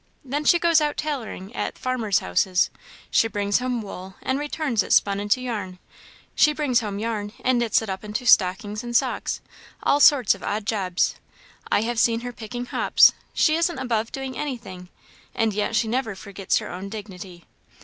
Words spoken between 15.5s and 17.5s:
yet she never forgets her own dignity.